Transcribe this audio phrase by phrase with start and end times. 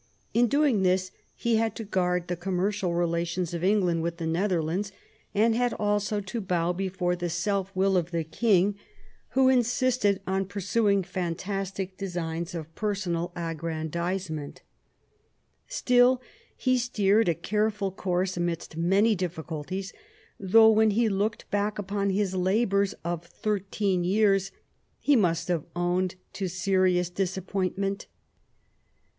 [0.33, 4.91] In doing this he had to guard the commercial relations of England with the Netherlands,
[5.35, 8.73] and had also to bow before the selfwill of the king,
[9.33, 14.63] who insisted on pursuing fantastic designs of personal aggrandise ment
[15.67, 16.19] Still
[16.57, 19.93] he steered a careful course amidst many difficulties,
[20.39, 24.51] though when he looked back upon his labours of thirteen years
[24.97, 28.07] he must have owned to serious disappointment.